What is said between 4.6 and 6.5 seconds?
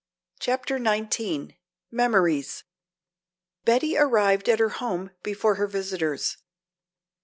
home before her visitors.